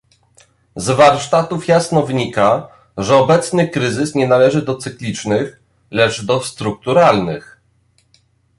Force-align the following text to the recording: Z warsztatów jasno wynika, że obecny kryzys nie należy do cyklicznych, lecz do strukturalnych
Z 0.75 0.89
warsztatów 0.89 1.67
jasno 1.67 2.01
wynika, 2.03 2.67
że 2.97 3.15
obecny 3.17 3.69
kryzys 3.69 4.15
nie 4.15 4.27
należy 4.27 4.61
do 4.61 4.75
cyklicznych, 4.77 5.59
lecz 5.91 6.25
do 6.25 6.41
strukturalnych 6.41 7.61